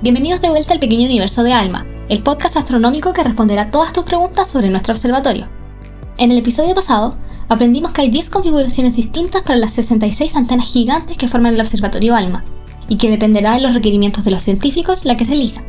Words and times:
Bienvenidos 0.00 0.40
de 0.40 0.48
vuelta 0.48 0.72
al 0.72 0.78
pequeño 0.78 1.06
universo 1.06 1.42
de 1.42 1.52
Alma, 1.52 1.84
el 2.08 2.22
podcast 2.22 2.56
astronómico 2.56 3.12
que 3.12 3.24
responderá 3.24 3.72
todas 3.72 3.92
tus 3.92 4.04
preguntas 4.04 4.46
sobre 4.46 4.68
nuestro 4.68 4.94
observatorio. 4.94 5.48
En 6.18 6.30
el 6.30 6.38
episodio 6.38 6.72
pasado, 6.72 7.16
aprendimos 7.48 7.90
que 7.90 8.02
hay 8.02 8.10
10 8.10 8.30
configuraciones 8.30 8.94
distintas 8.94 9.42
para 9.42 9.58
las 9.58 9.72
66 9.72 10.36
antenas 10.36 10.72
gigantes 10.72 11.16
que 11.16 11.26
forman 11.26 11.54
el 11.54 11.60
observatorio 11.60 12.14
ALMA, 12.14 12.44
y 12.88 12.94
que 12.96 13.10
dependerá 13.10 13.54
de 13.54 13.60
los 13.60 13.74
requerimientos 13.74 14.22
de 14.22 14.30
los 14.30 14.42
científicos 14.42 15.04
la 15.04 15.16
que 15.16 15.24
se 15.24 15.32
elija. 15.32 15.64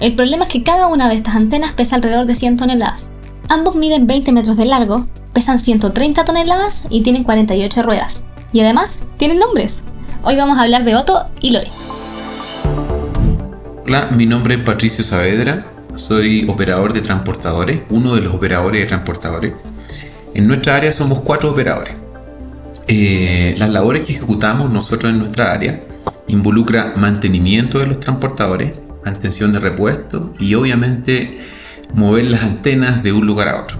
El 0.00 0.14
problema 0.14 0.46
es 0.46 0.50
que 0.50 0.62
cada 0.62 0.88
una 0.88 1.10
de 1.10 1.16
estas 1.16 1.36
antenas 1.36 1.74
pesa 1.74 1.96
alrededor 1.96 2.24
de 2.24 2.36
100 2.36 2.56
toneladas. 2.56 3.10
Ambos 3.50 3.74
miden 3.74 4.06
20 4.06 4.32
metros 4.32 4.56
de 4.56 4.64
largo, 4.64 5.06
pesan 5.34 5.58
130 5.58 6.24
toneladas 6.24 6.86
y 6.88 7.02
tienen 7.02 7.22
48 7.22 7.82
ruedas. 7.82 8.24
Y 8.50 8.60
además, 8.60 9.04
tienen 9.18 9.38
nombres. 9.38 9.84
Hoy 10.22 10.36
vamos 10.36 10.56
a 10.56 10.62
hablar 10.62 10.84
de 10.86 10.96
Otto 10.96 11.26
y 11.42 11.50
Lore. 11.50 11.77
Hola, 13.88 14.10
mi 14.14 14.26
nombre 14.26 14.56
es 14.56 14.60
Patricio 14.60 15.02
Saavedra, 15.02 15.64
soy 15.94 16.46
operador 16.46 16.92
de 16.92 17.00
transportadores, 17.00 17.80
uno 17.88 18.16
de 18.16 18.20
los 18.20 18.34
operadores 18.34 18.82
de 18.82 18.86
transportadores. 18.86 19.54
En 20.34 20.46
nuestra 20.46 20.76
área 20.76 20.92
somos 20.92 21.20
cuatro 21.20 21.50
operadores. 21.52 21.94
Eh, 22.86 23.54
las 23.56 23.70
labores 23.70 24.02
que 24.02 24.12
ejecutamos 24.12 24.70
nosotros 24.70 25.10
en 25.10 25.20
nuestra 25.20 25.52
área 25.52 25.80
involucra 26.26 26.92
mantenimiento 26.98 27.78
de 27.78 27.86
los 27.86 27.98
transportadores, 27.98 28.74
mantención 29.06 29.52
de 29.52 29.58
repuestos 29.58 30.38
y 30.38 30.54
obviamente 30.54 31.40
mover 31.94 32.26
las 32.26 32.42
antenas 32.42 33.02
de 33.02 33.14
un 33.14 33.24
lugar 33.24 33.48
a 33.48 33.62
otro. 33.62 33.78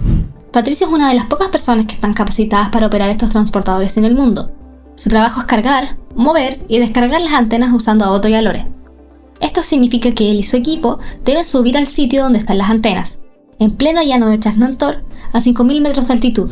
Patricio 0.51 0.87
es 0.87 0.91
una 0.91 1.09
de 1.09 1.13
las 1.13 1.27
pocas 1.27 1.49
personas 1.49 1.85
que 1.85 1.93
están 1.93 2.15
capacitadas 2.15 2.69
para 2.69 2.87
operar 2.87 3.11
estos 3.11 3.29
transportadores 3.29 3.95
en 3.97 4.05
el 4.05 4.15
mundo. 4.15 4.51
Su 4.95 5.11
trabajo 5.11 5.41
es 5.41 5.45
cargar, 5.45 5.97
mover 6.15 6.65
y 6.67 6.79
descargar 6.79 7.21
las 7.21 7.33
antenas 7.33 7.71
usando 7.71 8.05
a 8.05 8.09
Otto 8.09 8.27
y 8.27 8.33
a 8.33 8.41
Lore. 8.41 8.78
Esto 9.39 9.63
significa 9.63 10.13
que 10.13 10.31
él 10.31 10.39
y 10.39 10.43
su 10.43 10.57
equipo 10.57 10.99
deben 11.23 11.45
subir 11.45 11.77
al 11.77 11.87
sitio 11.87 12.23
donde 12.23 12.39
están 12.39 12.57
las 12.57 12.69
antenas, 12.69 13.21
en 13.59 13.71
pleno 13.71 14.03
llano 14.03 14.27
de 14.27 14.39
Chasnantor, 14.39 15.03
a 15.31 15.39
5.000 15.39 15.81
metros 15.81 16.07
de 16.07 16.13
altitud, 16.13 16.51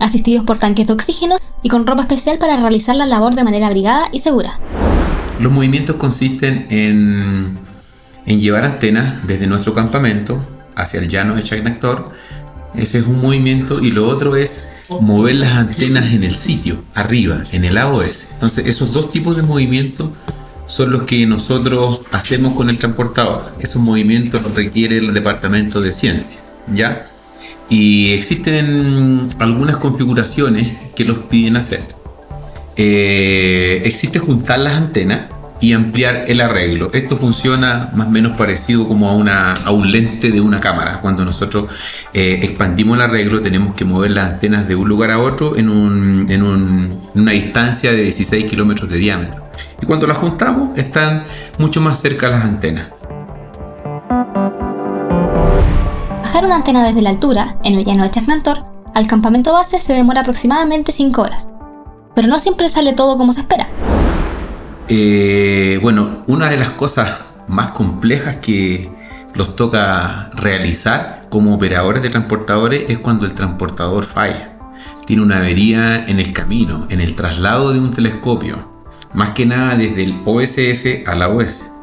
asistidos 0.00 0.44
por 0.44 0.58
tanques 0.58 0.86
de 0.86 0.92
oxígeno 0.92 1.36
y 1.62 1.68
con 1.68 1.86
ropa 1.86 2.02
especial 2.02 2.38
para 2.38 2.56
realizar 2.56 2.96
la 2.96 3.06
labor 3.06 3.34
de 3.34 3.44
manera 3.44 3.68
abrigada 3.68 4.08
y 4.12 4.18
segura. 4.18 4.58
Los 5.38 5.52
movimientos 5.52 5.96
consisten 5.96 6.66
en, 6.70 7.58
llevar 8.26 8.64
antenas 8.64 9.26
desde 9.26 9.46
nuestro 9.46 9.74
campamento 9.74 10.40
hacia 10.74 11.00
el 11.00 11.08
llano 11.08 11.36
de 11.36 11.42
Chasnantor. 11.42 12.12
Ese 12.74 12.98
es 12.98 13.06
un 13.06 13.20
movimiento 13.20 13.80
y 13.80 13.92
lo 13.92 14.08
otro 14.08 14.36
es 14.36 14.70
mover 15.00 15.36
las 15.36 15.52
antenas 15.52 16.12
en 16.12 16.24
el 16.24 16.36
sitio, 16.36 16.82
arriba, 16.94 17.42
en 17.52 17.64
el 17.64 17.78
AOS. 17.78 18.32
Entonces 18.32 18.66
esos 18.66 18.92
dos 18.92 19.12
tipos 19.12 19.36
de 19.36 19.42
movimientos 19.42 20.10
son 20.66 20.90
los 20.90 21.02
que 21.02 21.26
nosotros 21.26 22.02
hacemos 22.12 22.54
con 22.54 22.70
el 22.70 22.78
transportador. 22.78 23.52
Esos 23.60 23.82
movimientos 23.82 24.42
requiere 24.54 24.98
el 24.98 25.14
departamento 25.14 25.80
de 25.80 25.92
ciencia, 25.92 26.40
¿ya? 26.72 27.06
Y 27.68 28.12
existen 28.12 29.28
algunas 29.38 29.76
configuraciones 29.76 30.76
que 30.94 31.04
los 31.04 31.18
piden 31.18 31.56
hacer. 31.56 31.84
Eh, 32.76 33.82
existe 33.84 34.18
juntar 34.18 34.58
las 34.58 34.74
antenas 34.74 35.33
y 35.64 35.72
ampliar 35.72 36.26
el 36.28 36.42
arreglo. 36.42 36.90
Esto 36.92 37.16
funciona 37.16 37.88
más 37.94 38.08
o 38.08 38.10
menos 38.10 38.36
parecido 38.36 38.86
como 38.86 39.08
a, 39.08 39.14
una, 39.14 39.54
a 39.54 39.70
un 39.70 39.90
lente 39.90 40.30
de 40.30 40.38
una 40.38 40.60
cámara. 40.60 41.00
Cuando 41.00 41.24
nosotros 41.24 41.72
eh, 42.12 42.40
expandimos 42.42 42.98
el 42.98 43.02
arreglo 43.02 43.40
tenemos 43.40 43.74
que 43.74 43.86
mover 43.86 44.10
las 44.10 44.32
antenas 44.34 44.68
de 44.68 44.74
un 44.74 44.86
lugar 44.86 45.10
a 45.10 45.20
otro 45.20 45.56
en, 45.56 45.70
un, 45.70 46.26
en, 46.28 46.42
un, 46.42 47.00
una 47.14 47.32
distancia 47.32 47.92
de 47.92 48.02
16 48.02 48.44
kilómetros 48.44 48.90
de 48.90 48.98
diámetro. 48.98 49.42
Y 49.80 49.86
cuando 49.86 50.06
las 50.06 50.18
juntamos 50.18 50.78
están 50.78 51.24
mucho 51.56 51.80
más 51.80 51.98
cerca 51.98 52.28
las 52.28 52.44
antenas. 52.44 52.88
Bajar 56.20 56.44
una 56.44 56.56
antena 56.56 56.86
desde 56.86 57.00
la 57.00 57.08
altura, 57.08 57.56
en 57.64 57.74
el 57.74 57.86
llano 57.86 58.02
de 58.02 58.10
Chernantor, 58.10 58.66
al 58.92 59.06
campamento 59.06 59.54
base 59.54 59.80
se 59.80 59.94
demora 59.94 60.20
aproximadamente 60.20 60.92
5 60.92 61.22
horas. 61.22 61.48
Pero 62.14 62.28
no 62.28 62.38
siempre 62.38 62.68
sale 62.68 62.92
todo 62.92 63.16
como 63.16 63.32
se 63.32 63.40
espera. 63.40 63.68
Eh, 64.88 65.78
bueno, 65.80 66.24
una 66.26 66.50
de 66.50 66.58
las 66.58 66.70
cosas 66.70 67.24
más 67.48 67.70
complejas 67.70 68.36
que 68.36 68.90
los 69.34 69.56
toca 69.56 70.30
realizar 70.34 71.22
como 71.30 71.54
operadores 71.54 72.02
de 72.02 72.10
transportadores 72.10 72.84
es 72.88 72.98
cuando 72.98 73.26
el 73.26 73.34
transportador 73.34 74.04
falla. 74.04 74.58
Tiene 75.06 75.22
una 75.22 75.38
avería 75.38 76.04
en 76.06 76.20
el 76.20 76.32
camino, 76.32 76.86
en 76.90 77.00
el 77.00 77.16
traslado 77.16 77.72
de 77.72 77.80
un 77.80 77.92
telescopio, 77.92 78.70
más 79.12 79.30
que 79.30 79.46
nada 79.46 79.74
desde 79.76 80.04
el 80.04 80.20
OSF 80.24 81.08
a 81.08 81.14
la 81.14 81.28
OS. 81.28 81.73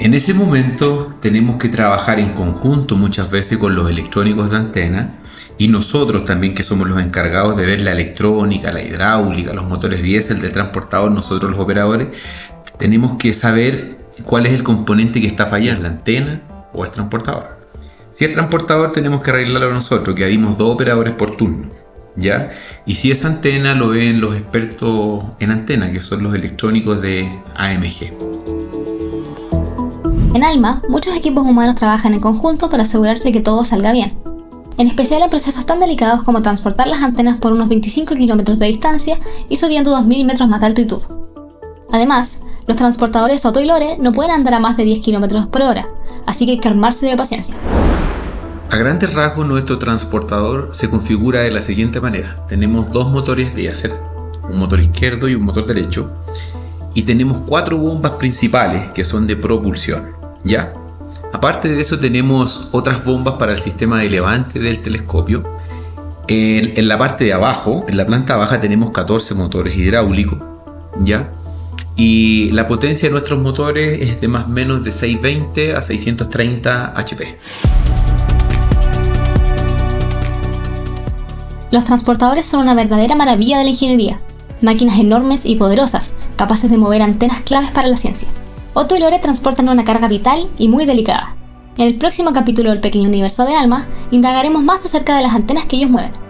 En 0.00 0.14
ese 0.14 0.32
momento 0.32 1.16
tenemos 1.20 1.56
que 1.56 1.68
trabajar 1.68 2.20
en 2.20 2.32
conjunto 2.32 2.96
muchas 2.96 3.32
veces 3.32 3.58
con 3.58 3.74
los 3.74 3.90
electrónicos 3.90 4.48
de 4.52 4.56
antena 4.56 5.18
y 5.58 5.66
nosotros 5.66 6.24
también 6.24 6.54
que 6.54 6.62
somos 6.62 6.88
los 6.88 7.02
encargados 7.02 7.56
de 7.56 7.66
ver 7.66 7.82
la 7.82 7.90
electrónica, 7.90 8.70
la 8.70 8.80
hidráulica, 8.80 9.52
los 9.52 9.66
motores 9.66 10.00
diésel 10.00 10.40
del 10.40 10.52
transportador, 10.52 11.10
nosotros 11.10 11.50
los 11.50 11.60
operadores, 11.60 12.16
tenemos 12.78 13.18
que 13.18 13.34
saber 13.34 13.98
cuál 14.24 14.46
es 14.46 14.52
el 14.52 14.62
componente 14.62 15.20
que 15.20 15.26
está 15.26 15.46
fallando, 15.46 15.82
la 15.82 15.88
antena 15.88 16.42
o 16.72 16.84
el 16.84 16.92
transportador. 16.92 17.58
Si 18.12 18.24
es 18.24 18.32
transportador 18.32 18.92
tenemos 18.92 19.20
que 19.20 19.30
arreglarlo 19.32 19.72
nosotros, 19.72 20.14
que 20.14 20.24
habimos 20.24 20.56
dos 20.56 20.70
operadores 20.70 21.14
por 21.14 21.36
turno. 21.36 21.70
¿Ya? 22.14 22.52
Y 22.86 22.94
si 22.94 23.10
es 23.10 23.24
antena, 23.24 23.74
lo 23.74 23.88
ven 23.88 24.20
los 24.20 24.36
expertos 24.36 25.24
en 25.40 25.50
antena, 25.50 25.90
que 25.92 26.00
son 26.00 26.22
los 26.22 26.34
electrónicos 26.34 27.02
de 27.02 27.28
AMG. 27.54 28.37
En 30.34 30.44
ALMA, 30.44 30.82
muchos 30.88 31.16
equipos 31.16 31.44
humanos 31.44 31.76
trabajan 31.76 32.12
en 32.12 32.20
conjunto 32.20 32.68
para 32.68 32.82
asegurarse 32.82 33.32
que 33.32 33.40
todo 33.40 33.64
salga 33.64 33.92
bien. 33.92 34.12
En 34.76 34.86
especial 34.86 35.22
en 35.22 35.30
procesos 35.30 35.64
tan 35.64 35.80
delicados 35.80 36.22
como 36.22 36.42
transportar 36.42 36.86
las 36.86 37.02
antenas 37.02 37.38
por 37.38 37.52
unos 37.52 37.68
25 37.68 38.14
kilómetros 38.14 38.58
de 38.58 38.66
distancia 38.66 39.18
y 39.48 39.56
subiendo 39.56 39.96
2.000 39.96 40.26
metros 40.26 40.48
más 40.48 40.60
de 40.60 40.66
altitud. 40.66 41.02
Además, 41.90 42.42
los 42.66 42.76
transportadores 42.76 43.46
Otto 43.46 43.60
y 43.60 43.64
Lore 43.64 43.96
no 43.98 44.12
pueden 44.12 44.30
andar 44.30 44.52
a 44.54 44.60
más 44.60 44.76
de 44.76 44.84
10 44.84 45.00
kilómetros 45.00 45.46
por 45.46 45.62
hora, 45.62 45.88
así 46.26 46.44
que 46.44 46.52
hay 46.52 46.60
que 46.60 46.68
armarse 46.68 47.06
de 47.06 47.16
paciencia. 47.16 47.56
A 48.70 48.76
grandes 48.76 49.14
rasgos 49.14 49.46
nuestro 49.48 49.78
transportador 49.78 50.68
se 50.72 50.90
configura 50.90 51.40
de 51.40 51.50
la 51.50 51.62
siguiente 51.62 52.02
manera. 52.02 52.44
Tenemos 52.46 52.92
dos 52.92 53.10
motores 53.10 53.56
diésel, 53.56 53.92
un 54.50 54.58
motor 54.58 54.80
izquierdo 54.80 55.26
y 55.26 55.34
un 55.34 55.44
motor 55.44 55.64
derecho, 55.64 56.12
y 56.92 57.02
tenemos 57.02 57.38
cuatro 57.46 57.78
bombas 57.78 58.12
principales 58.12 58.88
que 58.88 59.04
son 59.04 59.26
de 59.26 59.36
propulsión, 59.36 60.17
¿ya? 60.44 60.72
Aparte 61.32 61.68
de 61.68 61.80
eso 61.80 61.98
tenemos 61.98 62.68
otras 62.72 63.04
bombas 63.04 63.34
para 63.34 63.52
el 63.52 63.60
sistema 63.60 63.98
de 63.98 64.10
levante 64.10 64.58
del 64.58 64.80
telescopio. 64.80 65.42
En, 66.26 66.88
la 66.88 66.98
parte 66.98 67.24
de 67.24 67.32
abajo, 67.32 67.86
en 67.88 67.96
la 67.96 68.06
planta 68.06 68.36
baja, 68.36 68.60
tenemos 68.60 68.90
14 68.90 69.34
motores 69.34 69.74
hidráulicos, 69.76 70.38
¿ya? 71.00 71.30
Y 71.96 72.50
la 72.52 72.66
potencia 72.66 73.08
de 73.08 73.12
nuestros 73.12 73.40
motores 73.40 74.00
es 74.02 74.20
de 74.20 74.28
más 74.28 74.44
o 74.44 74.48
menos 74.48 74.84
de 74.84 74.92
620 74.92 75.74
a 75.74 75.82
630 75.82 76.92
HP. 76.98 77.38
Los 81.70 81.84
transportadores 81.84 82.46
son 82.46 82.60
una 82.60 82.74
verdadera 82.74 83.14
maravilla 83.14 83.58
de 83.58 83.64
la 83.64 83.70
ingeniería, 83.70 84.20
máquinas 84.62 84.98
enormes 84.98 85.44
y 85.44 85.56
poderosas, 85.56 86.14
capaces 86.36 86.70
de 86.70 86.78
mover 86.78 87.02
antenas 87.02 87.40
claves 87.40 87.70
para 87.70 87.88
la 87.88 87.96
ciencia. 87.96 88.28
Otto 88.80 88.94
y 88.94 89.00
Lore 89.00 89.18
transportan 89.18 89.68
una 89.68 89.84
carga 89.84 90.06
vital 90.06 90.48
y 90.56 90.68
muy 90.68 90.86
delicada. 90.86 91.34
En 91.78 91.88
el 91.88 91.96
próximo 91.96 92.32
capítulo 92.32 92.70
del 92.70 92.80
Pequeño 92.80 93.08
Universo 93.08 93.44
de 93.44 93.56
Alma, 93.56 93.88
indagaremos 94.12 94.62
más 94.62 94.84
acerca 94.84 95.16
de 95.16 95.24
las 95.24 95.34
antenas 95.34 95.64
que 95.64 95.74
ellos 95.74 95.90
mueven. 95.90 96.27